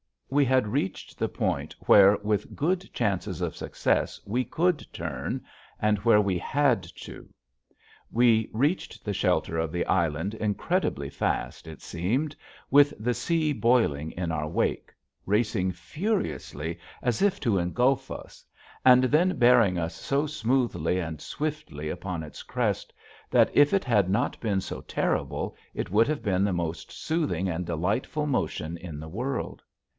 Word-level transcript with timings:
We 0.31 0.45
had 0.45 0.67
reached 0.67 1.19
the 1.19 1.27
point 1.27 1.75
where 1.85 2.15
with 2.23 2.55
good 2.55 2.89
chances 2.93 3.41
of 3.41 3.55
success 3.55 4.19
we 4.25 4.45
could 4.45 4.83
turn, 4.93 5.43
and 5.79 5.99
where 5.99 6.21
we 6.21 6.39
had 6.39 6.81
to. 6.83 7.29
We 8.09 8.49
reached 8.53 9.03
the 9.03 9.13
shelter 9.13 9.59
of 9.59 9.71
the 9.73 9.85
island 9.85 10.33
incredibly 10.33 11.09
fast, 11.09 11.67
it 11.67 11.81
seemed, 11.81 12.35
with 12.71 12.93
the 12.97 13.13
sea 13.13 13.53
boiling 13.53 14.11
in 14.13 14.31
our 14.31 14.47
wake, 14.47 14.91
racing 15.25 15.73
furiously 15.73 16.79
as 17.03 17.21
if 17.21 17.39
to 17.41 17.59
engulf 17.59 18.09
us, 18.09 18.43
and 18.85 19.03
then 19.03 19.37
bearing 19.37 19.77
us 19.77 19.93
so 19.93 20.25
smoothly 20.25 20.97
and 20.97 21.21
swiftly 21.21 21.89
upon 21.89 22.23
its 22.23 22.41
crest 22.41 22.93
that 23.29 23.51
if 23.55 23.73
it 23.73 23.83
had 23.83 24.09
not 24.09 24.39
been 24.39 24.61
so 24.61 24.79
terrible 24.81 25.55
it 25.75 25.91
would 25.91 26.07
have 26.07 26.23
been 26.23 26.45
the 26.45 26.53
most 26.53 26.89
soothing 26.89 27.49
and 27.49 27.67
delightful 27.67 28.25
motion 28.25 28.77
in 28.77 28.97
the 28.97 29.09
world. 29.09 29.61